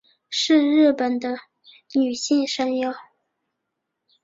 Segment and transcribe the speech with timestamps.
[0.31, 1.37] 是日本的
[1.93, 2.91] 女性声优。